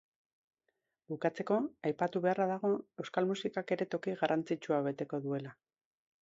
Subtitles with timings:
[1.11, 1.57] Bukatzeko,
[1.89, 2.71] aipatu beharra dago,
[3.05, 5.55] euskal musikak ere toki garrantzitsua beteko duela.